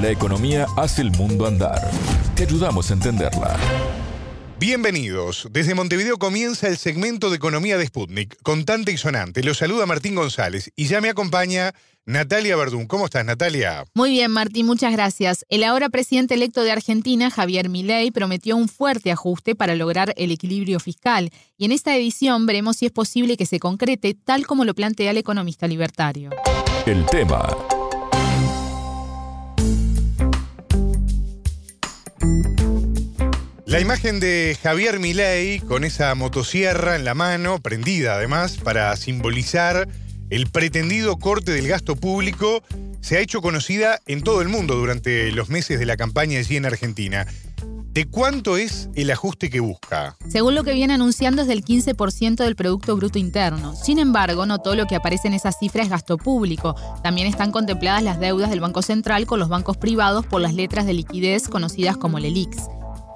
La 0.00 0.10
economía 0.10 0.66
hace 0.76 1.02
el 1.02 1.10
mundo 1.10 1.44
andar. 1.44 1.90
Te 2.36 2.44
ayudamos 2.44 2.88
a 2.90 2.94
entenderla. 2.94 3.56
Bienvenidos. 4.60 5.48
Desde 5.50 5.74
Montevideo 5.74 6.18
comienza 6.18 6.68
el 6.68 6.76
segmento 6.76 7.30
de 7.30 7.36
Economía 7.36 7.76
de 7.78 7.86
Sputnik, 7.86 8.40
contante 8.42 8.92
y 8.92 8.96
sonante. 8.96 9.42
Los 9.42 9.58
saluda 9.58 9.86
Martín 9.86 10.14
González 10.14 10.70
y 10.76 10.86
ya 10.86 11.00
me 11.00 11.08
acompaña 11.08 11.74
Natalia 12.04 12.54
Verdún. 12.54 12.86
¿Cómo 12.86 13.06
estás, 13.06 13.24
Natalia? 13.24 13.86
Muy 13.94 14.10
bien, 14.10 14.30
Martín, 14.30 14.66
muchas 14.66 14.92
gracias. 14.92 15.44
El 15.48 15.64
ahora 15.64 15.88
presidente 15.88 16.34
electo 16.34 16.62
de 16.62 16.70
Argentina, 16.70 17.28
Javier 17.28 17.68
Milei, 17.68 18.12
prometió 18.12 18.56
un 18.56 18.68
fuerte 18.68 19.10
ajuste 19.10 19.56
para 19.56 19.74
lograr 19.74 20.14
el 20.16 20.30
equilibrio 20.30 20.78
fiscal. 20.78 21.30
Y 21.56 21.64
en 21.64 21.72
esta 21.72 21.96
edición 21.96 22.46
veremos 22.46 22.76
si 22.76 22.86
es 22.86 22.92
posible 22.92 23.36
que 23.36 23.46
se 23.46 23.58
concrete 23.58 24.14
tal 24.14 24.46
como 24.46 24.64
lo 24.64 24.74
plantea 24.74 25.10
el 25.10 25.16
economista 25.16 25.66
libertario. 25.66 26.30
El 26.86 27.04
tema 27.06 27.48
La 33.68 33.80
imagen 33.80 34.18
de 34.18 34.56
Javier 34.62 34.98
Milei 34.98 35.60
con 35.60 35.84
esa 35.84 36.14
motosierra 36.14 36.96
en 36.96 37.04
la 37.04 37.12
mano, 37.12 37.58
prendida 37.58 38.14
además, 38.14 38.56
para 38.56 38.96
simbolizar 38.96 39.86
el 40.30 40.46
pretendido 40.46 41.18
corte 41.18 41.52
del 41.52 41.68
gasto 41.68 41.94
público, 41.94 42.62
se 43.02 43.18
ha 43.18 43.20
hecho 43.20 43.42
conocida 43.42 44.00
en 44.06 44.22
todo 44.22 44.40
el 44.40 44.48
mundo 44.48 44.74
durante 44.74 45.30
los 45.32 45.50
meses 45.50 45.78
de 45.78 45.84
la 45.84 45.98
campaña 45.98 46.38
allí 46.38 46.56
en 46.56 46.64
Argentina. 46.64 47.26
¿De 47.92 48.06
cuánto 48.06 48.56
es 48.56 48.88
el 48.94 49.10
ajuste 49.10 49.50
que 49.50 49.60
busca? 49.60 50.16
Según 50.26 50.54
lo 50.54 50.64
que 50.64 50.72
viene 50.72 50.94
anunciando 50.94 51.42
es 51.42 51.48
del 51.48 51.62
15% 51.62 52.36
del 52.36 52.56
Producto 52.56 52.96
Bruto 52.96 53.18
Interno. 53.18 53.76
Sin 53.76 53.98
embargo, 53.98 54.46
no 54.46 54.60
todo 54.60 54.76
lo 54.76 54.86
que 54.86 54.96
aparece 54.96 55.28
en 55.28 55.34
esa 55.34 55.52
cifra 55.52 55.82
es 55.82 55.90
gasto 55.90 56.16
público. 56.16 56.74
También 57.02 57.26
están 57.26 57.52
contempladas 57.52 58.02
las 58.02 58.18
deudas 58.18 58.48
del 58.48 58.60
Banco 58.60 58.80
Central 58.80 59.26
con 59.26 59.38
los 59.38 59.50
bancos 59.50 59.76
privados 59.76 60.24
por 60.24 60.40
las 60.40 60.54
letras 60.54 60.86
de 60.86 60.94
liquidez 60.94 61.48
conocidas 61.48 61.98
como 61.98 62.18
LELIX. 62.18 62.56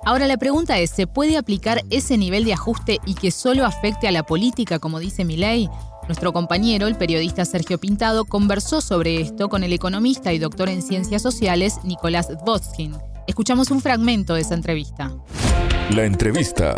Ahora 0.04 0.26
la 0.26 0.36
pregunta 0.36 0.78
es, 0.80 0.90
¿se 0.90 1.06
puede 1.06 1.36
aplicar 1.36 1.82
ese 1.90 2.18
nivel 2.18 2.44
de 2.44 2.52
ajuste 2.52 2.98
y 3.06 3.14
que 3.14 3.30
solo 3.30 3.64
afecte 3.64 4.08
a 4.08 4.10
la 4.10 4.24
política, 4.24 4.80
como 4.80 4.98
dice 4.98 5.24
ley? 5.24 5.68
Nuestro 6.08 6.32
compañero, 6.32 6.88
el 6.88 6.96
periodista 6.96 7.44
Sergio 7.44 7.78
Pintado, 7.78 8.24
conversó 8.24 8.80
sobre 8.80 9.20
esto 9.20 9.48
con 9.48 9.62
el 9.62 9.72
economista 9.72 10.32
y 10.32 10.40
doctor 10.40 10.68
en 10.68 10.82
ciencias 10.82 11.22
sociales 11.22 11.78
Nicolás 11.84 12.28
Dvotskin. 12.44 12.96
Escuchamos 13.28 13.70
un 13.70 13.80
fragmento 13.80 14.34
de 14.34 14.40
esa 14.40 14.54
entrevista. 14.54 15.12
La 15.94 16.04
entrevista. 16.04 16.74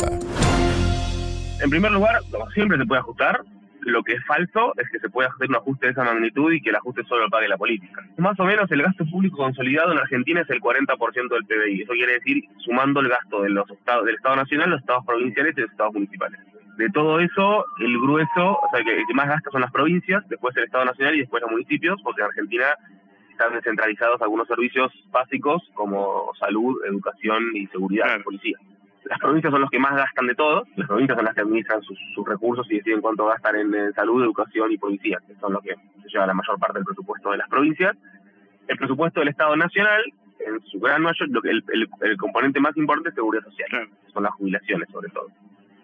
En 1.62 1.70
primer 1.70 1.92
lugar, 1.92 2.20
siempre 2.52 2.76
se 2.76 2.84
puede 2.84 3.00
ajustar, 3.00 3.40
lo 3.84 4.02
que 4.02 4.14
es 4.14 4.24
falso 4.26 4.72
es 4.76 4.88
que 4.90 4.98
se 4.98 5.08
pueda 5.08 5.28
hacer 5.28 5.48
un 5.48 5.56
ajuste 5.56 5.86
de 5.86 5.92
esa 5.92 6.04
magnitud 6.04 6.52
y 6.52 6.60
que 6.60 6.70
el 6.70 6.76
ajuste 6.76 7.04
solo 7.04 7.22
lo 7.22 7.30
pague 7.30 7.48
la 7.48 7.56
política. 7.56 8.02
Más 8.18 8.38
o 8.40 8.44
menos 8.44 8.70
el 8.70 8.82
gasto 8.82 9.04
público 9.06 9.36
consolidado 9.38 9.92
en 9.92 9.98
Argentina 9.98 10.40
es 10.40 10.50
el 10.50 10.60
40% 10.60 11.28
del 11.28 11.44
PBI. 11.44 11.82
Eso 11.82 11.92
quiere 11.92 12.14
decir 12.14 12.44
sumando 12.58 13.00
el 13.00 13.08
gasto 13.08 13.42
de 13.42 13.50
los 13.50 13.68
estados, 13.70 14.04
del 14.06 14.16
Estado 14.16 14.36
Nacional, 14.36 14.70
los 14.70 14.80
estados 14.80 15.04
provinciales 15.04 15.56
y 15.56 15.60
los 15.60 15.70
estados 15.70 15.94
municipales. 15.94 16.40
De 16.76 16.90
todo 16.90 17.20
eso, 17.20 17.64
el 17.78 17.98
grueso, 18.00 18.58
o 18.58 18.68
sea, 18.70 18.80
el 18.80 19.06
que 19.06 19.14
más 19.14 19.28
gasta 19.28 19.50
son 19.50 19.60
las 19.60 19.70
provincias, 19.70 20.26
después 20.28 20.56
el 20.56 20.64
Estado 20.64 20.84
Nacional 20.84 21.14
y 21.14 21.20
después 21.20 21.40
los 21.42 21.50
municipios, 21.52 22.00
porque 22.02 22.22
en 22.22 22.26
Argentina 22.26 22.66
están 23.30 23.54
descentralizados 23.54 24.20
algunos 24.22 24.48
servicios 24.48 24.92
básicos 25.10 25.62
como 25.74 26.32
salud, 26.38 26.80
educación 26.84 27.44
y 27.54 27.66
seguridad, 27.68 28.20
policía 28.22 28.56
las 29.04 29.18
provincias 29.18 29.50
son 29.50 29.60
los 29.60 29.70
que 29.70 29.78
más 29.78 29.94
gastan 29.94 30.26
de 30.26 30.34
todos, 30.34 30.66
las 30.76 30.88
provincias 30.88 31.16
son 31.16 31.24
las 31.24 31.34
que 31.34 31.42
administran 31.42 31.82
sus, 31.82 31.98
recursos 32.26 32.66
y 32.70 32.76
deciden 32.76 33.00
cuánto 33.00 33.26
gastan 33.26 33.56
en, 33.56 33.92
salud, 33.92 34.22
educación 34.22 34.72
y 34.72 34.78
policía, 34.78 35.18
que 35.26 35.34
son 35.36 35.52
los 35.52 35.62
que 35.62 35.74
se 36.02 36.08
lleva 36.08 36.26
la 36.26 36.34
mayor 36.34 36.58
parte 36.58 36.78
del 36.78 36.84
presupuesto 36.84 37.30
de 37.30 37.38
las 37.38 37.48
provincias. 37.48 37.96
El 38.66 38.78
presupuesto 38.78 39.20
del 39.20 39.28
Estado 39.28 39.56
Nacional, 39.56 40.02
en 40.40 40.60
su 40.62 40.80
gran 40.80 41.02
mayor, 41.02 41.28
lo 41.28 41.42
que 41.42 41.50
el, 41.50 41.62
el, 42.00 42.16
componente 42.16 42.60
más 42.60 42.76
importante 42.76 43.10
es 43.10 43.14
seguridad 43.14 43.44
social, 43.44 43.88
son 44.12 44.22
las 44.22 44.32
jubilaciones 44.32 44.88
sobre 44.90 45.10
todo. 45.10 45.28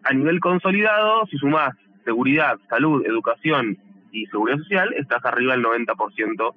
A 0.04 0.14
nivel 0.14 0.40
consolidado, 0.40 1.26
si 1.26 1.36
sumás 1.36 1.76
seguridad, 2.04 2.58
salud, 2.70 3.04
educación 3.04 3.76
y 4.12 4.26
seguridad 4.26 4.58
social, 4.58 4.94
estás 4.94 5.22
arriba 5.26 5.52
del 5.52 5.64
90% 5.64 6.54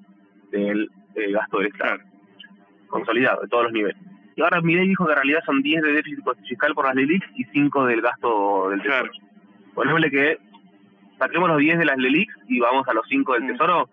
del 0.51 0.89
eh, 1.15 1.31
gasto 1.31 1.57
del 1.57 1.67
Estado. 1.67 1.99
Consolidado, 2.87 3.41
de 3.41 3.47
todos 3.49 3.65
los 3.65 3.73
niveles. 3.73 4.12
Y 4.35 4.41
ahora 4.41 4.61
Milei 4.61 4.87
dijo 4.87 5.05
que 5.05 5.11
en 5.11 5.17
realidad 5.17 5.43
son 5.45 5.61
10 5.61 5.81
de 5.81 5.91
déficit 5.93 6.19
fiscal 6.47 6.73
por 6.73 6.85
las 6.85 6.95
LELIX 6.95 7.25
y 7.35 7.43
5 7.45 7.85
del 7.85 8.01
gasto 8.01 8.69
del 8.69 8.81
tesoro. 8.81 9.11
Ponémosle 9.73 10.09
que 10.09 10.37
saquemos 11.19 11.49
los 11.49 11.59
10 11.59 11.79
de 11.79 11.85
las 11.85 11.97
LELIX 11.97 12.33
y 12.47 12.59
vamos 12.59 12.87
a 12.87 12.93
los 12.93 13.05
5 13.07 13.33
del 13.33 13.43
mm. 13.43 13.47
tesoro. 13.47 13.89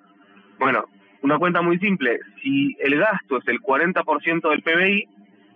Bueno, 0.58 0.84
una 1.22 1.38
cuenta 1.38 1.60
muy 1.62 1.78
simple. 1.78 2.20
Si 2.42 2.76
el 2.80 2.98
gasto 2.98 3.38
es 3.38 3.48
el 3.48 3.60
40% 3.60 4.50
del 4.50 4.62
PBI, 4.62 5.08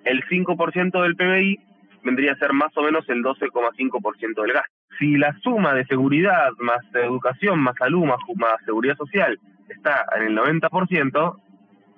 el 0.04 0.22
5% 0.24 1.02
del 1.02 1.16
PBI 1.16 1.58
vendría 2.02 2.32
a 2.32 2.36
ser 2.36 2.52
más 2.52 2.76
o 2.76 2.82
menos 2.82 3.08
el 3.08 3.22
12,5% 3.22 4.42
del 4.42 4.52
gasto. 4.52 4.72
Si 4.98 5.16
la 5.16 5.34
suma 5.42 5.74
de 5.74 5.84
seguridad 5.86 6.50
más 6.58 6.80
educación 6.94 7.58
más 7.58 7.74
salud 7.76 8.04
más, 8.04 8.18
más 8.36 8.56
seguridad 8.64 8.96
social 8.96 9.38
está 9.68 10.04
en 10.16 10.26
el 10.28 10.36
90% 10.36 11.36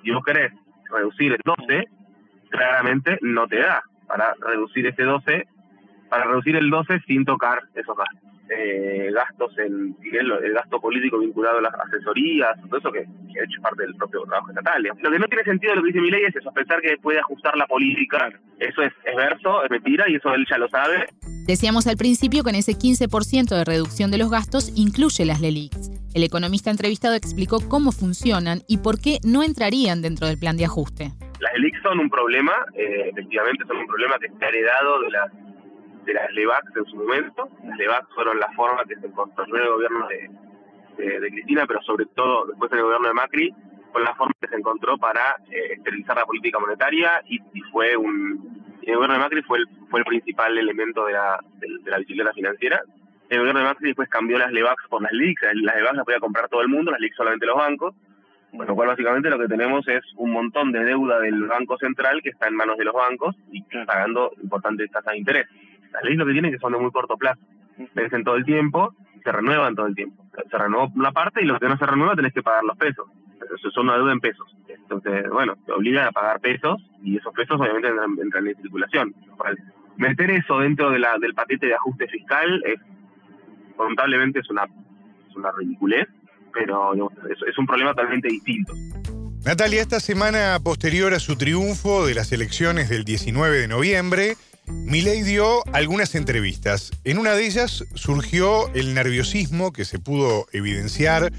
y 0.05 0.13
vos 0.13 0.25
querés 0.25 0.53
reducir 0.91 1.33
el 1.33 1.41
12, 1.45 1.89
claramente 2.57 3.19
no 3.23 3.47
te 3.47 3.59
da 3.59 3.83
para 4.07 4.35
reducir 4.41 4.87
ese 4.87 5.03
12, 5.03 5.47
para 6.09 6.25
reducir 6.25 6.57
el 6.57 6.71
12 6.71 7.01
sin 7.07 7.25
tocar 7.25 7.63
esos 7.75 7.97
gastos. 7.97 8.27
Eh, 8.49 9.11
gastos 9.13 9.59
en 9.59 9.97
el, 10.13 10.53
gasto 10.53 10.81
político 10.81 11.19
vinculado 11.19 11.59
a 11.59 11.63
las 11.63 11.75
asesorías, 11.75 12.57
todo 12.69 12.79
eso 12.79 12.93
que, 12.93 13.01
que, 13.01 13.41
ha 13.41 13.45
hecho 13.45 13.61
parte 13.61 13.83
del 13.83 13.97
propio 13.97 14.23
trabajo 14.23 14.51
estatal. 14.51 14.85
Lo 14.85 15.11
que 15.11 15.19
no 15.19 15.27
tiene 15.27 15.43
sentido 15.43 15.75
lo 15.75 15.83
que 15.83 15.89
dice 15.89 16.01
mi 16.01 16.13
ley 16.13 16.23
es 16.27 16.45
sospechar 16.45 16.81
que 16.81 16.97
puede 16.99 17.19
ajustar 17.19 17.57
la 17.57 17.67
política. 17.67 18.31
Eso 18.61 18.83
es, 18.83 18.93
es 19.05 19.17
verso, 19.17 19.65
es 19.65 19.71
mentira 19.71 20.09
y 20.09 20.15
eso 20.15 20.33
él 20.33 20.47
ya 20.49 20.59
lo 20.59 20.69
sabe. 20.69 21.09
Decíamos 21.47 21.89
al 21.89 21.97
principio 21.97 22.45
que 22.45 22.51
en 22.51 22.57
ese 22.57 22.73
15% 22.75 23.49
de 23.49 23.65
reducción 23.65 24.13
de 24.13 24.19
los 24.19 24.31
gastos 24.31 24.73
incluye 24.77 25.25
las 25.25 25.41
LELIX. 25.41 25.91
El 26.15 26.23
economista 26.23 26.71
entrevistado 26.71 27.17
explicó 27.17 27.59
cómo 27.69 27.91
funcionan 27.91 28.61
y 28.69 28.79
por 28.79 29.01
qué 29.01 29.19
no 29.25 29.43
entrarían 29.43 30.03
dentro 30.03 30.29
del 30.29 30.39
plan 30.39 30.57
de 30.57 30.67
ajuste. 30.67 31.13
Las 31.41 31.55
ELIC 31.55 31.83
son 31.83 32.01
un 32.01 32.09
problema, 32.09 32.53
eh, 32.75 33.11
efectivamente 33.11 33.65
son 33.67 33.79
un 33.79 33.87
problema 33.87 34.19
que 34.19 34.27
está 34.27 34.49
heredado 34.49 35.01
de 35.01 35.11
las 35.11 35.33
de 36.07 36.15
las 36.15 36.31
LEVAX 36.33 36.77
en 36.77 36.85
su 36.87 36.97
momento. 36.97 37.49
Las 37.65 37.77
LEVAX 37.77 38.09
fueron 38.15 38.39
la 38.39 38.49
forma 38.53 38.85
que 38.85 38.95
se 38.95 39.07
en 39.07 39.57
el 39.57 39.69
gobierno 39.69 40.07
de, 40.09 41.21
de, 41.21 41.31
Cristina, 41.31 41.67
pero 41.67 41.83
sobre 41.83 42.07
todo 42.07 42.47
después 42.47 42.71
en 42.73 42.79
el 42.79 42.85
gobierno 42.85 43.09
de 43.09 43.15
Macri, 43.15 43.55
fue 43.93 44.03
la 44.03 44.15
forma 44.15 44.33
que 44.41 44.49
se 44.49 44.57
encontró 44.57 44.97
para 44.99 45.37
eh, 45.51 45.73
esterilizar 45.73 46.17
la 46.17 46.25
política 46.25 46.59
monetaria 46.59 47.23
y, 47.29 47.41
fue 47.73 47.97
un... 47.97 48.79
el 48.83 48.95
gobierno 48.95 49.15
de 49.15 49.21
Macri 49.21 49.43
fue 49.43 49.59
el, 49.59 49.69
fue 49.91 50.01
el 50.01 50.07
principal 50.07 50.57
elemento 50.57 51.05
de 51.07 51.13
la, 51.15 51.41
de, 51.59 51.91
la 51.91 51.99
bicicleta 51.99 52.33
financiera. 52.33 52.81
El 53.29 53.41
gobierno 53.41 53.61
de 53.61 53.67
Macri 53.67 53.87
después 53.89 54.09
cambió 54.09 54.39
las 54.39 54.53
LEVAX 54.53 54.85
por 54.89 55.03
las 55.03 55.13
LICs. 55.13 55.43
Las 55.55 55.77
LEVAX 55.77 55.97
las 55.97 56.05
podía 56.05 56.21
comprar 56.21 56.49
todo 56.49 56.63
el 56.63 56.69
mundo, 56.69 56.93
las 56.93 57.01
LICs 57.01 57.17
solamente 57.17 57.47
los 57.47 57.57
bancos. 57.57 57.95
Con 58.57 58.67
lo 58.67 58.75
cual, 58.75 58.89
básicamente, 58.89 59.31
lo 59.31 59.39
que 59.39 59.49
tenemos 59.49 59.87
es 59.89 60.03
un 60.17 60.33
montón 60.33 60.73
de 60.73 60.85
deuda 60.85 61.19
del 61.21 61.45
Banco 61.45 61.77
Central 61.79 62.21
que 62.23 62.31
está 62.31 62.49
en 62.49 62.57
manos 62.57 62.79
de 62.79 62.85
los 62.85 62.95
bancos 62.95 63.37
y 63.53 63.63
pagando 63.85 64.33
importantes 64.43 64.91
tasas 64.91 65.13
de 65.13 65.19
interés. 65.19 65.47
Las 65.93 66.03
leyes 66.05 66.19
lo 66.19 66.27
que 66.27 66.33
tienen 66.33 66.53
que 66.53 66.59
son 66.59 66.73
de 66.73 66.79
muy 66.79 66.91
corto 66.91 67.17
plazo. 67.17 67.41
Vencen 67.95 68.25
todo 68.25 68.37
el 68.37 68.45
tiempo 68.45 68.95
se 69.27 69.33
renuevan 69.33 69.75
todo 69.75 69.87
el 69.87 69.97
tiempo. 69.97 70.25
Se 70.49 70.57
renueva 70.57 70.89
una 70.95 71.11
parte 71.11 71.43
y 71.43 71.47
lo 71.47 71.59
que 71.59 71.69
no 71.69 71.77
se 71.77 71.85
renueva 71.85 72.15
tenés 72.15 72.33
que 72.33 72.45
pagar 72.45 72.63
los 72.63 72.77
pesos. 72.79 73.09
Eso 73.59 73.71
son 73.73 73.89
una 73.89 73.97
deuda 73.97 74.13
en 74.13 74.21
pesos. 74.21 74.47
Entonces, 74.69 75.29
bueno, 75.31 75.57
te 75.67 75.73
obligan 75.73 76.07
a 76.07 76.13
pagar 76.13 76.39
pesos 76.39 76.81
y 77.03 77.17
esos 77.17 77.35
pesos 77.35 77.61
obviamente 77.61 77.89
entran, 78.23 78.47
en 78.47 78.55
circulación. 78.63 79.13
Meter 79.97 80.31
eso 80.31 80.61
dentro 80.61 80.91
de 80.91 81.01
la, 81.01 81.19
del 81.19 81.35
paquete 81.35 81.67
de 81.67 81.75
ajuste 81.75 82.07
fiscal 82.07 82.63
es, 82.65 82.79
lamentablemente, 83.77 84.39
es 84.39 84.49
una, 84.49 84.63
es 85.29 85.35
una 85.35 85.51
ridiculez 85.51 86.07
pero 86.57 86.95
es, 86.95 87.59
un 87.59 87.67
problema 87.67 87.91
totalmente 87.91 88.29
distinto. 88.29 88.73
Natalia, 89.45 89.83
esta 89.83 90.01
semana 90.01 90.59
posterior 90.63 91.15
a 91.15 91.21
su 91.21 91.37
triunfo 91.37 92.07
de 92.07 92.15
las 92.15 92.33
elecciones 92.33 92.89
del 92.89 93.05
19 93.05 93.59
de 93.59 93.69
noviembre, 93.69 94.37
Milei 94.67 95.23
dio 95.23 95.63
algunas 95.73 96.15
entrevistas. 96.15 96.91
En 97.05 97.19
una 97.19 97.35
de 97.35 97.47
ellas 97.47 97.85
surgió 97.95 98.73
el 98.75 98.95
nerviosismo 98.95 99.73
que 99.73 99.85
se 99.85 99.99
pudo 99.99 100.47
evidenciar 100.53 101.31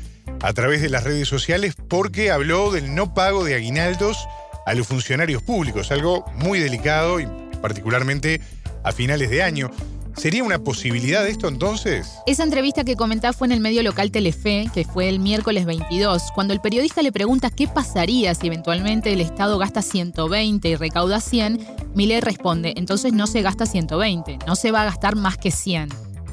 a 0.42 0.54
través 0.54 0.82
de 0.82 0.90
las 0.90 1.04
redes 1.04 1.28
sociales 1.28 1.76
porque 1.76 2.32
habló 2.32 2.72
del 2.72 2.96
no 2.96 3.14
pago 3.14 3.44
de 3.44 3.56
aguinaldos 3.56 4.28
a 4.66 4.74
los 4.76 4.88
funcionarios 4.88 5.42
públicos, 5.42 5.92
algo 5.92 6.26
muy 6.36 6.60
delicado 6.60 7.20
y 7.20 7.28
particularmente 7.62 8.40
a 8.84 8.92
finales 8.92 9.30
de 9.30 9.44
año. 9.44 9.72
¿Sería 10.18 10.44
una 10.44 10.58
posibilidad 10.58 11.28
esto 11.28 11.48
entonces? 11.48 12.18
Esa 12.26 12.44
entrevista 12.44 12.84
que 12.84 12.96
comentaba 12.96 13.34
fue 13.34 13.46
en 13.48 13.52
el 13.52 13.60
medio 13.60 13.84
local 13.84 14.10
Telefe, 14.10 14.66
que 14.74 14.84
fue 14.84 15.10
el 15.10 15.20
miércoles 15.20 15.66
22, 15.66 16.32
cuando 16.34 16.56
el 16.56 16.60
periodista 16.60 17.04
le 17.04 17.12
pregunta 17.12 17.52
qué 17.52 17.68
pasaría 17.68 18.34
si 18.34 18.48
eventualmente 18.48 19.14
el 19.14 19.22
Estado 19.22 19.60
gasta 19.60 19.84
120 19.84 20.70
y 20.70 20.76
recauda 20.76 21.22
100, 21.22 21.68
Miller 21.94 22.26
responde, 22.26 22.74
entonces 22.78 23.14
no 23.14 23.28
se 23.28 23.44
gasta 23.44 23.68
120, 23.68 24.40
no 24.48 24.56
se 24.56 24.72
va 24.72 24.82
a 24.82 24.86
gastar 24.86 25.16
más 25.16 25.38
que 25.38 25.52
100. 25.52 25.90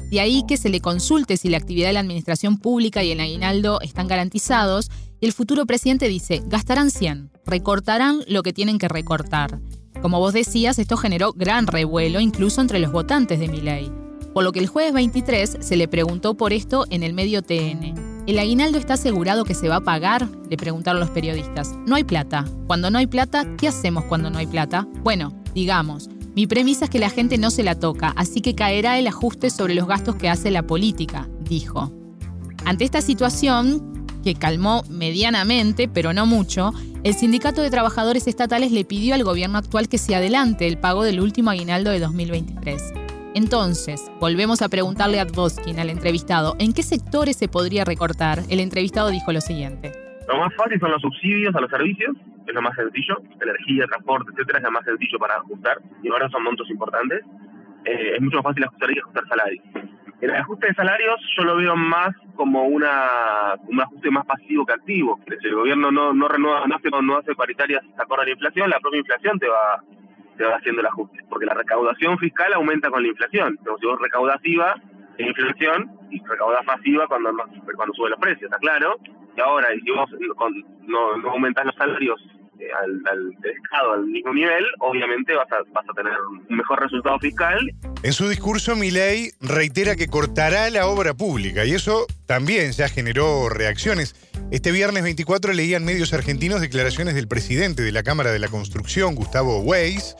De 0.09 0.19
ahí 0.19 0.43
que 0.47 0.57
se 0.57 0.69
le 0.69 0.81
consulte 0.81 1.37
si 1.37 1.49
la 1.49 1.57
actividad 1.57 1.87
de 1.87 1.93
la 1.93 1.99
administración 1.99 2.57
pública 2.57 3.03
y 3.03 3.11
el 3.11 3.19
aguinaldo 3.19 3.81
están 3.81 4.07
garantizados, 4.07 4.89
y 5.19 5.27
el 5.27 5.33
futuro 5.33 5.67
presidente 5.67 6.07
dice, 6.07 6.41
gastarán 6.47 6.89
100. 6.89 7.29
recortarán 7.45 8.21
lo 8.27 8.41
que 8.41 8.51
tienen 8.51 8.79
que 8.79 8.87
recortar. 8.87 9.59
Como 10.05 10.19
vos 10.19 10.33
decías, 10.33 10.77
esto 10.77 10.97
generó 10.97 11.33
gran 11.33 11.65
revuelo 11.65 12.19
incluso 12.19 12.61
entre 12.61 12.77
los 12.77 12.91
votantes 12.91 13.39
de 13.39 13.47
Milei. 13.47 13.91
Por 14.35 14.43
lo 14.43 14.51
que 14.51 14.59
el 14.59 14.67
jueves 14.67 14.93
23 14.93 15.57
se 15.59 15.75
le 15.75 15.87
preguntó 15.87 16.37
por 16.37 16.53
esto 16.53 16.85
en 16.91 17.01
el 17.01 17.13
medio 17.13 17.41
TN. 17.41 18.23
¿El 18.27 18.37
aguinaldo 18.37 18.77
está 18.77 18.93
asegurado 18.93 19.45
que 19.45 19.55
se 19.55 19.67
va 19.67 19.77
a 19.77 19.83
pagar? 19.83 20.29
Le 20.47 20.57
preguntaron 20.57 20.99
los 20.99 21.09
periodistas. 21.09 21.73
No 21.87 21.95
hay 21.95 22.03
plata. 22.03 22.45
Cuando 22.67 22.91
no 22.91 22.99
hay 22.99 23.07
plata, 23.07 23.47
¿qué 23.57 23.67
hacemos 23.67 24.03
cuando 24.03 24.29
no 24.29 24.37
hay 24.37 24.45
plata? 24.45 24.87
Bueno, 25.01 25.33
digamos, 25.55 26.07
mi 26.35 26.45
premisa 26.45 26.85
es 26.85 26.91
que 26.91 26.99
la 26.99 27.09
gente 27.09 27.39
no 27.39 27.49
se 27.49 27.63
la 27.63 27.73
toca, 27.73 28.13
así 28.15 28.41
que 28.41 28.53
caerá 28.53 28.99
el 28.99 29.07
ajuste 29.07 29.49
sobre 29.49 29.73
los 29.73 29.87
gastos 29.87 30.17
que 30.17 30.29
hace 30.29 30.51
la 30.51 30.67
política, 30.67 31.27
dijo. 31.41 31.91
Ante 32.63 32.85
esta 32.85 33.01
situación, 33.01 34.05
que 34.23 34.35
calmó 34.35 34.83
medianamente, 34.87 35.87
pero 35.87 36.13
no 36.13 36.27
mucho, 36.27 36.73
el 37.05 37.13
Sindicato 37.13 37.61
de 37.61 37.69
Trabajadores 37.69 38.25
Estatales 38.25 38.71
le 38.71 38.83
pidió 38.83 39.13
al 39.13 39.23
gobierno 39.23 39.59
actual 39.59 39.87
que 39.87 39.99
se 39.99 40.15
adelante 40.15 40.67
el 40.67 40.79
pago 40.79 41.03
del 41.03 41.19
último 41.19 41.51
aguinaldo 41.51 41.91
de 41.91 41.99
2023. 41.99 42.95
Entonces, 43.35 44.11
volvemos 44.19 44.63
a 44.63 44.69
preguntarle 44.69 45.19
a 45.19 45.25
Dvoskin, 45.25 45.79
al 45.79 45.91
entrevistado, 45.91 46.55
¿en 46.57 46.73
qué 46.73 46.81
sectores 46.81 47.37
se 47.37 47.47
podría 47.47 47.85
recortar? 47.85 48.39
El 48.49 48.59
entrevistado 48.59 49.11
dijo 49.11 49.31
lo 49.31 49.39
siguiente. 49.39 49.91
Lo 50.27 50.39
más 50.39 50.51
fácil 50.55 50.79
son 50.79 50.89
los 50.89 51.01
subsidios 51.03 51.53
a 51.53 51.61
los 51.61 51.69
servicios, 51.69 52.17
es 52.47 52.55
lo 52.55 52.61
más 52.63 52.75
sencillo, 52.75 53.21
energía, 53.39 53.85
transporte, 53.85 54.31
etcétera, 54.33 54.57
es 54.57 54.63
lo 54.63 54.71
más 54.71 54.85
sencillo 54.85 55.19
para 55.19 55.35
ajustar, 55.35 55.77
y 56.01 56.09
ahora 56.09 56.27
son 56.29 56.41
montos 56.41 56.67
importantes. 56.71 57.21
Eh, 57.85 58.13
es 58.15 58.21
mucho 58.21 58.37
más 58.37 58.45
fácil 58.45 58.63
ajustar 58.63 58.89
y 58.89 58.97
ajustar 58.97 59.27
salarios. 59.27 59.63
El 60.21 60.31
ajuste 60.31 60.67
de 60.67 60.73
salarios 60.73 61.19
yo 61.37 61.43
lo 61.43 61.57
veo 61.57 61.75
más 61.75 62.15
como 62.35 62.63
una 62.63 63.55
un 63.67 63.81
ajuste 63.81 64.09
más 64.11 64.25
pasivo 64.25 64.65
que 64.65 64.73
activo. 64.73 65.19
Si 65.41 65.47
el 65.47 65.55
gobierno 65.55 65.91
no, 65.91 66.13
no 66.13 66.27
renueva, 66.27 66.65
no 66.67 66.75
hace, 66.75 66.89
no 66.89 67.17
hace 67.17 67.35
paritarias 67.35 67.83
acorde 67.97 68.23
a 68.23 68.25
la 68.25 68.31
inflación, 68.31 68.69
la 68.69 68.79
propia 68.79 68.99
inflación 68.99 69.39
te 69.39 69.47
va, 69.47 69.83
te 70.37 70.45
va 70.45 70.55
haciendo 70.55 70.81
el 70.81 70.87
ajuste. 70.87 71.19
Porque 71.29 71.45
la 71.45 71.53
recaudación 71.53 72.17
fiscal 72.17 72.53
aumenta 72.53 72.89
con 72.89 73.03
la 73.03 73.09
inflación. 73.09 73.59
Pero 73.63 73.77
si 73.77 73.85
vos 73.85 73.99
recaudas 73.99 74.39
IVA, 74.43 74.75
en 75.17 75.27
inflación, 75.27 75.91
y 76.09 76.21
recaudas 76.25 76.65
más 76.65 76.77
IVA 76.83 77.07
cuando, 77.07 77.31
cuando 77.75 77.93
sube 77.93 78.09
los 78.09 78.19
precios, 78.19 78.43
está 78.43 78.57
claro. 78.57 78.97
Y 79.35 79.41
ahora, 79.41 79.67
si 79.83 79.91
vos 79.91 80.09
no, 80.87 81.17
no 81.17 81.29
aumentas 81.29 81.65
los 81.65 81.75
salarios 81.75 82.21
eh, 82.59 82.67
al, 82.81 83.01
al 83.11 83.35
al 83.91 84.05
mismo 84.05 84.33
nivel, 84.33 84.63
obviamente 84.79 85.33
vas 85.35 85.51
a, 85.51 85.57
vas 85.73 85.85
a 85.89 85.93
tener 85.93 86.13
un 86.29 86.55
mejor 86.55 86.81
resultado 86.81 87.19
fiscal. 87.19 87.59
En 88.03 88.13
su 88.13 88.27
discurso, 88.29 88.75
Milei 88.75 89.31
reitera 89.41 89.95
que 89.95 90.07
cortará 90.07 90.69
la 90.69 90.87
obra 90.87 91.13
pública 91.13 91.65
y 91.65 91.73
eso 91.73 92.05
también 92.25 92.71
ya 92.71 92.87
generó 92.87 93.49
reacciones. 93.49 94.15
Este 94.51 94.71
viernes 94.71 95.03
24 95.03 95.53
leían 95.53 95.85
medios 95.85 96.13
argentinos 96.13 96.61
declaraciones 96.61 97.15
del 97.15 97.27
presidente 97.27 97.83
de 97.83 97.91
la 97.91 98.03
Cámara 98.03 98.31
de 98.31 98.39
la 98.39 98.47
Construcción, 98.47 99.15
Gustavo 99.15 99.59
Weiss, 99.59 100.15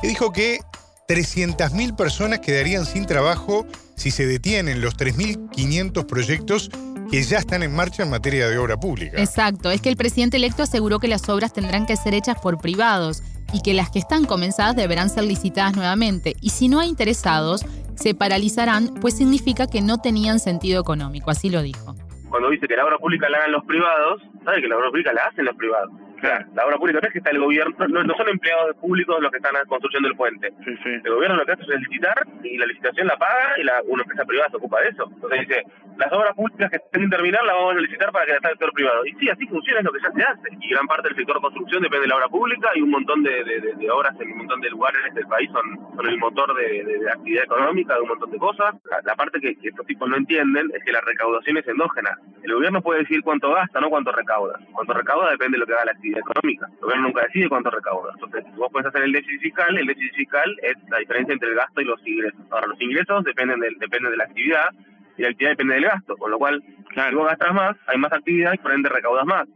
que 0.00 0.08
dijo 0.08 0.32
que 0.32 0.60
300.000 1.08 1.96
personas 1.96 2.40
quedarían 2.40 2.86
sin 2.86 3.06
trabajo 3.06 3.66
si 3.96 4.10
se 4.10 4.26
detienen 4.26 4.80
los 4.80 4.96
3.500 4.96 6.06
proyectos 6.06 6.70
que 7.12 7.22
ya 7.22 7.36
están 7.36 7.62
en 7.62 7.76
marcha 7.76 8.02
en 8.02 8.08
materia 8.08 8.48
de 8.48 8.56
obra 8.56 8.78
pública. 8.78 9.20
Exacto, 9.20 9.70
es 9.70 9.82
que 9.82 9.90
el 9.90 9.98
presidente 9.98 10.38
electo 10.38 10.62
aseguró 10.62 10.98
que 10.98 11.08
las 11.08 11.28
obras 11.28 11.52
tendrán 11.52 11.84
que 11.84 11.94
ser 11.94 12.14
hechas 12.14 12.40
por 12.40 12.56
privados 12.56 13.22
y 13.52 13.60
que 13.60 13.74
las 13.74 13.90
que 13.90 13.98
están 13.98 14.24
comenzadas 14.24 14.76
deberán 14.76 15.10
ser 15.10 15.24
licitadas 15.24 15.76
nuevamente. 15.76 16.32
Y 16.40 16.48
si 16.48 16.68
no 16.68 16.80
hay 16.80 16.88
interesados, 16.88 17.66
se 17.96 18.14
paralizarán, 18.14 18.94
pues 19.02 19.14
significa 19.14 19.66
que 19.66 19.82
no 19.82 19.98
tenían 19.98 20.40
sentido 20.40 20.80
económico, 20.80 21.30
así 21.30 21.50
lo 21.50 21.60
dijo. 21.60 21.94
Cuando 22.30 22.48
dice 22.48 22.66
que 22.66 22.76
la 22.76 22.86
obra 22.86 22.96
pública 22.96 23.28
la 23.28 23.36
hagan 23.36 23.52
los 23.52 23.64
privados, 23.66 24.22
sabe 24.42 24.62
que 24.62 24.68
la 24.68 24.78
obra 24.78 24.88
pública 24.88 25.12
la 25.12 25.24
hacen 25.26 25.44
los 25.44 25.56
privados. 25.56 25.90
Claro. 26.22 26.46
La 26.54 26.64
obra 26.64 26.76
pública 26.76 27.00
no 27.02 27.08
es 27.08 27.12
que 27.12 27.18
está 27.18 27.30
el 27.30 27.40
gobierno, 27.40 27.74
no, 27.88 28.14
son 28.14 28.28
empleados 28.28 28.76
públicos 28.76 29.20
los 29.20 29.28
que 29.32 29.38
están 29.38 29.54
construyendo 29.66 30.08
el 30.08 30.14
puente. 30.14 30.52
El 30.84 31.14
gobierno 31.14 31.34
lo 31.34 31.44
que 31.44 31.50
hace 31.50 31.62
es 31.62 31.80
licitar 31.80 32.14
y 32.44 32.58
la 32.58 32.66
licitación 32.66 33.08
la 33.08 33.16
paga 33.16 33.58
y 33.58 33.64
la, 33.64 33.82
una 33.88 34.04
empresa 34.04 34.24
privada 34.24 34.48
se 34.50 34.56
ocupa 34.56 34.80
de 34.82 34.90
eso. 34.90 35.10
Entonces 35.14 35.40
dice, 35.40 35.62
las 35.98 36.12
obras 36.12 36.32
públicas 36.36 36.70
que 36.70 36.76
estén 36.76 37.02
sin 37.02 37.10
terminar 37.10 37.42
las 37.42 37.56
vamos 37.56 37.74
a 37.74 37.80
licitar 37.80 38.12
para 38.12 38.26
que 38.26 38.32
las 38.34 38.38
haga 38.38 38.50
el 38.50 38.54
sector 38.54 38.72
privado. 38.72 39.04
Y 39.04 39.12
sí, 39.14 39.28
así 39.30 39.46
funciona, 39.48 39.80
es 39.80 39.84
lo 39.84 39.90
que 39.90 39.98
ya 39.98 40.12
se 40.12 40.22
hace. 40.22 40.48
Y 40.60 40.70
gran 40.70 40.86
parte 40.86 41.08
del 41.08 41.16
sector 41.16 41.40
construcción 41.40 41.82
depende 41.82 42.02
de 42.02 42.08
la 42.08 42.16
obra 42.16 42.28
pública 42.28 42.70
y 42.76 42.82
un 42.82 42.90
montón 42.90 43.24
de, 43.24 43.42
de, 43.42 43.90
obras 43.90 44.14
en 44.20 44.30
un 44.30 44.38
montón 44.38 44.60
de 44.60 44.70
lugares 44.70 45.14
del 45.14 45.26
país 45.26 45.50
son, 45.50 45.96
son 45.96 46.06
el 46.06 46.18
motor 46.18 46.54
de, 46.54 47.10
actividad 47.10 47.44
económica, 47.44 47.94
de 47.94 48.00
un 48.02 48.08
montón 48.08 48.30
de 48.30 48.38
cosas. 48.38 48.76
La, 49.04 49.16
parte 49.16 49.40
que, 49.40 49.56
que, 49.56 49.70
estos 49.70 49.86
tipos 49.86 50.08
no 50.08 50.16
entienden 50.16 50.70
es 50.72 50.84
que 50.84 50.92
la 50.92 51.00
recaudación 51.00 51.56
es 51.56 51.66
endógena. 51.66 52.16
El 52.44 52.54
gobierno 52.54 52.80
puede 52.80 53.00
decir 53.00 53.22
cuánto 53.22 53.52
gasta, 53.52 53.80
no 53.80 53.90
cuánto 53.90 54.12
recauda. 54.12 54.60
Cuánto 54.72 54.92
recauda 54.92 55.30
depende 55.30 55.56
de 55.56 55.58
lo 55.58 55.66
que 55.66 55.74
haga 55.74 55.86
la 55.86 55.92
actividad 55.92 56.11
económica. 56.18 56.66
El 56.72 56.78
gobierno 56.80 57.08
nunca 57.08 57.22
decide 57.22 57.48
cuánto 57.48 57.70
recauda. 57.70 58.12
Entonces, 58.14 58.44
vos 58.56 58.68
puedes 58.72 58.88
hacer 58.88 59.02
el 59.02 59.12
déficit 59.12 59.40
fiscal, 59.40 59.76
el 59.76 59.86
déficit 59.86 60.14
fiscal 60.14 60.56
es 60.62 60.74
la 60.90 60.98
diferencia 60.98 61.32
entre 61.32 61.48
el 61.48 61.54
gasto 61.54 61.80
y 61.80 61.84
los 61.84 62.06
ingresos. 62.06 62.40
Ahora, 62.50 62.66
los 62.68 62.80
ingresos 62.80 63.24
dependen, 63.24 63.60
del, 63.60 63.78
dependen 63.78 64.10
de 64.10 64.16
la 64.16 64.24
actividad 64.24 64.70
y 65.16 65.22
la 65.22 65.28
actividad 65.28 65.52
depende 65.52 65.74
del 65.74 65.84
gasto, 65.84 66.16
con 66.16 66.30
lo 66.30 66.38
cual, 66.38 66.62
si 66.62 67.14
vos 67.14 67.26
gastas 67.26 67.54
más, 67.54 67.76
hay 67.86 67.98
más 67.98 68.12
actividad 68.12 68.52
y 68.54 68.58
por 68.58 68.72
ende 68.72 68.88
recaudas 68.88 69.26
más. 69.26 69.46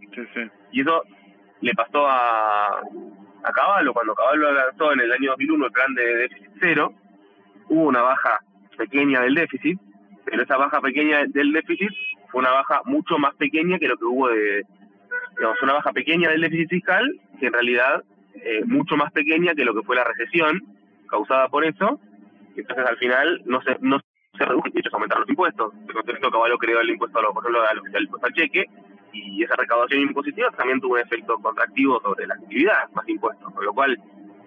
Y 0.72 0.80
eso 0.80 1.02
le 1.60 1.74
pasó 1.74 2.06
a, 2.06 2.80
a 3.46 3.52
Caballo, 3.52 3.92
cuando 3.92 4.14
Caballo 4.14 4.52
lanzó 4.52 4.92
en 4.92 5.00
el 5.00 5.12
año 5.12 5.30
2001 5.30 5.66
el 5.66 5.72
plan 5.72 5.94
de 5.94 6.16
déficit 6.16 6.50
cero, 6.60 6.92
hubo 7.68 7.88
una 7.88 8.02
baja 8.02 8.40
pequeña 8.76 9.22
del 9.22 9.34
déficit, 9.34 9.78
pero 10.24 10.42
esa 10.42 10.56
baja 10.56 10.80
pequeña 10.80 11.24
del 11.28 11.52
déficit 11.52 11.90
fue 12.30 12.40
una 12.40 12.50
baja 12.50 12.82
mucho 12.84 13.18
más 13.18 13.34
pequeña 13.36 13.78
que 13.78 13.88
lo 13.88 13.96
que 13.96 14.04
hubo 14.04 14.28
de, 14.28 14.64
digamos, 15.36 15.62
una 15.62 15.74
baja 15.74 15.92
pequeña 15.92 16.30
del 16.30 16.40
déficit 16.40 16.70
fiscal, 16.70 17.20
que 17.38 17.46
en 17.46 17.52
realidad 17.52 18.04
eh, 18.34 18.64
mucho 18.64 18.96
más 18.96 19.12
pequeña 19.12 19.54
que 19.54 19.64
lo 19.64 19.74
que 19.74 19.82
fue 19.82 19.96
la 19.96 20.04
recesión 20.04 20.62
causada 21.08 21.48
por 21.48 21.64
eso. 21.64 22.00
Entonces, 22.56 22.86
al 22.86 22.96
final, 22.96 23.42
no 23.44 23.60
se, 23.62 23.76
no 23.80 24.00
se 24.36 24.44
redujo, 24.44 24.68
de 24.72 24.80
hecho, 24.80 24.90
se 24.90 24.96
aumentaron 24.96 25.22
los 25.22 25.30
impuestos. 25.30 25.72
En 25.74 25.94
contexto, 25.94 26.30
Caballo 26.30 26.58
creó 26.58 26.80
el 26.80 26.90
impuesto, 26.90 27.20
por 27.32 27.44
ejemplo, 27.44 27.62
al, 27.68 28.02
impuesto 28.02 28.26
al 28.26 28.32
cheque, 28.32 28.64
y 29.12 29.42
esa 29.42 29.56
recaudación 29.56 30.00
impositiva 30.02 30.50
también 30.50 30.80
tuvo 30.80 30.94
un 30.94 31.00
efecto 31.00 31.38
contractivo 31.38 32.00
sobre 32.00 32.26
la 32.26 32.34
actividad, 32.34 32.90
más 32.94 33.08
impuestos, 33.08 33.52
con 33.52 33.64
lo 33.64 33.72
cual 33.72 33.98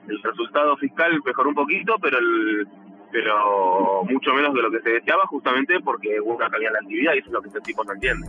el 0.08 0.24
resultado 0.24 0.78
fiscal 0.78 1.20
mejoró 1.26 1.50
un 1.50 1.56
poquito, 1.56 1.96
pero 2.02 2.20
el, 2.20 2.68
pero 3.12 4.04
mucho 4.04 4.34
menos 4.34 4.54
de 4.54 4.62
lo 4.62 4.72
que 4.72 4.82
se 4.82 4.90
deseaba, 4.90 5.26
justamente 5.28 5.80
porque 5.80 6.20
hubo 6.20 6.36
una 6.36 6.50
caída 6.50 6.68
en 6.68 6.74
la 6.74 6.80
actividad 6.80 7.14
y 7.14 7.20
eso 7.20 7.28
es 7.28 7.34
lo 7.34 7.42
que 7.42 7.48
este 7.48 7.62
tipo 7.62 7.84
no 7.84 7.94
entiende. 7.94 8.28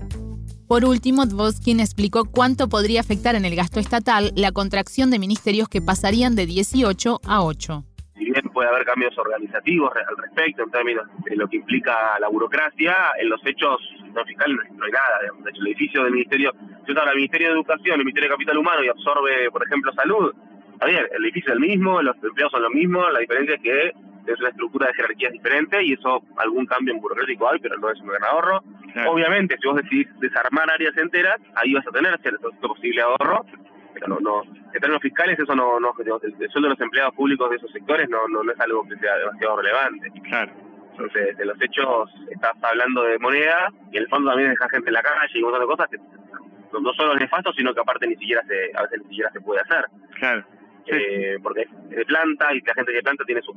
Por 0.70 0.84
último, 0.84 1.26
Dvoskin 1.26 1.80
explicó 1.80 2.30
cuánto 2.30 2.68
podría 2.68 3.00
afectar 3.00 3.34
en 3.34 3.44
el 3.44 3.56
gasto 3.56 3.80
estatal 3.80 4.30
la 4.36 4.52
contracción 4.52 5.10
de 5.10 5.18
ministerios 5.18 5.68
que 5.68 5.82
pasarían 5.82 6.36
de 6.36 6.46
18 6.46 7.18
a 7.26 7.42
8. 7.42 7.82
Si 8.14 8.30
bien 8.30 8.46
puede 8.54 8.68
haber 8.68 8.84
cambios 8.84 9.18
organizativos 9.18 9.90
al 9.96 10.16
respecto 10.16 10.62
en 10.62 10.70
términos 10.70 11.08
de 11.24 11.34
lo 11.34 11.48
que 11.48 11.56
implica 11.56 12.20
la 12.20 12.28
burocracia, 12.28 12.94
en 13.18 13.30
los 13.30 13.40
hechos 13.44 13.80
no 14.14 14.24
fiscales 14.24 14.58
no 14.78 14.84
hay 14.84 14.92
nada. 14.92 15.18
De 15.42 15.50
hecho, 15.50 15.60
el 15.60 15.66
edificio 15.66 16.04
del 16.04 16.12
ministerio, 16.12 16.52
si 16.86 16.92
ahora 16.96 17.10
el 17.10 17.16
Ministerio 17.16 17.48
de 17.48 17.54
Educación, 17.54 17.98
el 17.98 18.06
Ministerio 18.06 18.28
de 18.28 18.34
Capital 18.36 18.58
Humano 18.58 18.84
y 18.84 18.88
absorbe, 18.90 19.50
por 19.50 19.66
ejemplo, 19.66 19.92
salud, 19.94 20.32
bien, 20.86 21.02
el 21.10 21.24
edificio 21.24 21.52
es 21.52 21.58
el 21.58 21.66
mismo, 21.66 22.00
los 22.00 22.14
empleados 22.22 22.52
son 22.52 22.62
los 22.62 22.72
mismos, 22.72 23.12
la 23.12 23.18
diferencia 23.18 23.56
es 23.56 23.60
que 23.60 23.92
es 24.32 24.40
una 24.40 24.50
estructura 24.50 24.86
de 24.88 24.94
jerarquías 24.94 25.32
diferente 25.32 25.82
y 25.82 25.92
eso 25.94 26.22
algún 26.36 26.66
cambio 26.66 26.94
en 26.94 27.00
burocrático 27.00 27.50
hay, 27.50 27.58
pero 27.58 27.76
no 27.78 27.90
es 27.90 28.00
un 28.00 28.08
gran 28.08 28.24
ahorro. 28.24 28.62
Obviamente, 29.08 29.56
si 29.60 29.68
vos 29.68 29.76
decidís 29.76 30.08
desarmar 30.20 30.70
áreas 30.70 30.96
enteras, 30.96 31.36
ahí 31.54 31.74
vas 31.74 31.86
a 31.86 31.90
tener 31.90 32.18
cierto 32.20 32.50
posible 32.60 33.02
ahorro, 33.02 33.44
pero 33.94 34.08
no, 34.08 34.18
no, 34.20 34.42
en 34.42 34.80
términos 34.80 35.02
fiscales 35.02 35.38
eso 35.38 35.54
no, 35.54 35.78
no 35.80 35.92
el 35.98 36.50
sueldo 36.50 36.68
de 36.68 36.74
los 36.74 36.80
empleados 36.80 37.14
públicos 37.14 37.50
de 37.50 37.56
esos 37.56 37.70
sectores 37.72 38.08
no, 38.08 38.26
no, 38.28 38.50
es 38.50 38.60
algo 38.60 38.86
que 38.88 38.96
sea 38.96 39.16
demasiado 39.16 39.56
relevante. 39.56 40.10
Claro. 40.28 40.52
Entonces, 40.92 41.36
de 41.36 41.44
los 41.46 41.60
hechos 41.62 42.10
estás 42.30 42.52
hablando 42.62 43.02
de 43.04 43.18
moneda 43.18 43.72
y 43.90 43.96
en 43.96 44.02
el 44.02 44.08
fondo 44.08 44.30
también 44.30 44.50
deja 44.50 44.68
gente 44.68 44.90
en 44.90 44.94
la 44.94 45.02
calle 45.02 45.32
y 45.34 45.38
un 45.38 45.50
montón 45.50 45.60
de 45.60 45.66
cosas 45.66 45.88
que 45.88 45.98
no 46.78 46.92
solo 46.92 47.14
nefastos, 47.16 47.54
sino 47.56 47.74
que 47.74 47.80
aparte 47.80 48.06
ni 48.06 48.16
siquiera 48.16 48.42
se, 48.46 48.70
a 48.76 48.82
veces 48.82 49.00
ni 49.02 49.08
siquiera 49.08 49.30
se 49.32 49.40
puede 49.40 49.60
hacer. 49.60 49.84
Claro. 50.18 50.44
Eh, 50.92 51.38
porque 51.42 51.62
es 51.62 51.70
de 51.90 52.04
planta 52.04 52.52
y 52.52 52.60
la 52.60 52.74
gente 52.74 52.92
que 52.92 53.02
planta 53.02 53.24
tiene 53.24 53.42
su, 53.42 53.52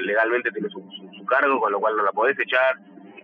legalmente 0.00 0.50
tiene 0.50 0.68
su, 0.70 0.80
su, 1.16 1.24
cargo, 1.26 1.60
con 1.60 1.72
lo 1.72 1.80
cual 1.80 1.96
no 1.96 2.04
la 2.04 2.12
podés 2.12 2.38
echar. 2.38 2.76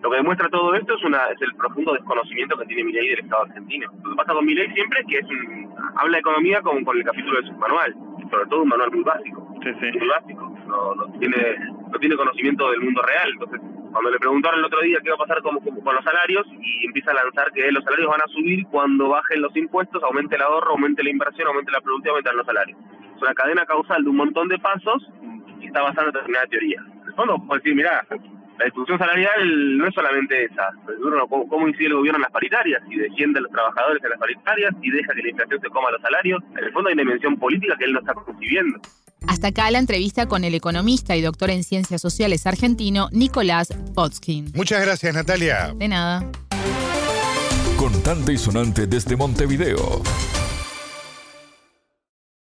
Lo 0.03 0.11
que 0.11 0.17
demuestra 0.17 0.49
todo 0.51 0.75
esto 0.75 0.95
es 0.95 1.05
una 1.05 1.25
es 1.29 1.41
el 1.41 1.55
profundo 1.55 1.95
desconocimiento 1.95 2.57
que 2.59 2.67
tiene 2.67 2.85
Milei 2.85 3.09
del 3.09 3.21
Estado 3.21 3.45
argentino. 3.45 3.91
Lo 4.05 4.11
que 4.11 4.17
pasa 4.17 4.35
con 4.35 4.45
Milei 4.45 4.71
siempre 4.75 5.01
es 5.01 5.07
que 5.07 5.19
es 5.19 5.27
habla 5.97 6.17
de 6.17 6.21
economía 6.21 6.61
como 6.61 6.85
con 6.85 6.99
el 6.99 7.05
capítulo 7.05 7.41
de 7.41 7.47
su 7.47 7.53
manual, 7.55 7.95
sobre 8.31 8.47
todo 8.47 8.63
un 8.63 8.69
manual 8.69 8.91
muy 8.91 9.05
básico, 9.05 9.41
muy 9.41 10.09
básico. 10.09 10.53
No, 10.67 10.95
no, 10.97 11.19
tiene 11.19 11.57
no 11.91 11.99
tiene 11.99 12.17
conocimiento 12.17 12.71
del 12.71 12.81
mundo 12.83 13.01
real. 13.03 13.31
Entonces, 13.33 13.61
cuando 13.91 14.11
le 14.11 14.19
preguntaron 14.19 14.59
el 14.59 14.67
otro 14.67 14.83
día 14.83 14.99
qué 15.03 15.09
va 15.09 15.15
a 15.15 15.27
pasar 15.27 15.41
con, 15.41 15.59
con 15.61 15.95
los 15.95 16.05
salarios 16.05 16.47
y 16.61 16.85
empieza 16.85 17.13
a 17.13 17.25
lanzar 17.25 17.51
que 17.53 17.73
los 17.73 17.83
salarios 17.85 18.11
van 18.11 18.21
a 18.21 18.29
subir 18.29 18.67
cuando 18.67 19.09
bajen 19.09 19.41
los 19.41 19.57
impuestos, 19.57 20.03
aumente 20.03 20.37
el 20.37 20.43
ahorro, 20.43 20.73
aumente 20.73 21.03
la 21.03 21.11
inversión, 21.11 21.49
aumente 21.49 21.71
la 21.71 21.81
productividad, 21.81 22.17
aumentan 22.17 22.37
los 22.37 22.47
salarios 22.47 22.79
es 23.17 23.23
una 23.23 23.35
cadena 23.35 23.65
causal 23.67 24.05
de 24.05 24.11
un 24.11 24.17
montón 24.17 24.49
de 24.49 24.59
pasos 24.59 25.03
y 25.61 25.67
está 25.67 25.83
basada 25.83 26.09
en 26.09 26.13
determinada 26.13 26.47
teoría. 26.47 26.81
En 27.03 27.09
el 27.09 27.15
fondo, 27.15 27.39
puedo 27.39 27.59
decir, 27.59 27.75
mira, 27.75 28.07
La 28.59 28.65
discusión 28.65 28.99
salarial 28.99 29.77
no 29.77 29.87
es 29.87 29.95
solamente 29.95 30.45
esa, 30.45 30.71
cómo 31.29 31.69
incide 31.69 31.89
el 31.89 31.95
gobierno 31.95 32.17
en 32.17 32.23
las 32.23 32.31
paritarias, 32.31 32.83
si 32.89 32.97
defiende 32.97 33.39
a 33.39 33.43
los 33.43 33.53
trabajadores 33.53 34.03
en 34.03 34.11
las 34.11 34.19
paritarias, 34.19 34.71
y 34.81 34.91
deja 34.91 35.13
que 35.13 35.23
la 35.23 35.29
inflación 35.29 35.61
se 35.61 35.69
coma 35.69 35.91
los 35.91 36.01
salarios. 36.01 36.43
En 36.57 36.65
el 36.65 36.73
fondo 36.73 36.89
hay 36.89 36.95
una 36.95 37.03
dimensión 37.03 37.37
política 37.37 37.77
que 37.79 37.85
él 37.85 37.93
no 37.93 38.01
está 38.01 38.15
concibiendo. 38.15 38.81
Hasta 39.29 39.49
acá 39.49 39.71
la 39.71 39.79
entrevista 39.79 40.27
con 40.27 40.45
el 40.45 40.55
economista 40.55 41.17
y 41.17 41.21
doctor 41.21 41.51
en 41.51 41.65
ciencias 41.65 42.01
sociales 42.01 42.47
argentino 42.47 43.09
Nicolás 43.13 43.69
Potskin. 43.95 44.47
Muchas 44.55 44.81
gracias, 44.81 45.15
Natalia. 45.15 45.75
De 45.75 45.89
nada. 45.89 46.25
Contante 47.77 48.33
y 48.33 48.39
sonante 48.39 48.87
desde 48.87 49.17
Montevideo. 49.17 50.03